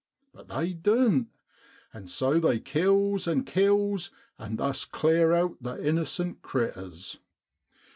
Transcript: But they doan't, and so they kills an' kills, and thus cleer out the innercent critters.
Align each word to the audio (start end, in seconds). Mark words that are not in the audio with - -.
But 0.33 0.47
they 0.47 0.73
doan't, 0.73 1.27
and 1.93 2.09
so 2.09 2.39
they 2.39 2.59
kills 2.59 3.27
an' 3.27 3.43
kills, 3.43 4.09
and 4.39 4.57
thus 4.57 4.83
cleer 4.83 5.31
out 5.31 5.61
the 5.61 5.75
innercent 5.77 6.41
critters. 6.41 7.19